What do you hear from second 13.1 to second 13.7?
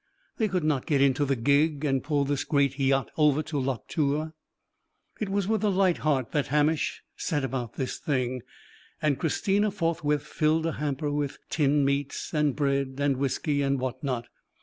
whisky,